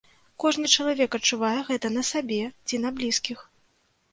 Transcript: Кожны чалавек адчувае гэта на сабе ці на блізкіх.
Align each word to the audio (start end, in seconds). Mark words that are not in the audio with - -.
Кожны 0.43 0.69
чалавек 0.77 1.17
адчувае 1.17 1.53
гэта 1.69 1.87
на 1.99 2.03
сабе 2.11 2.41
ці 2.67 2.83
на 2.87 2.93
блізкіх. 2.97 3.45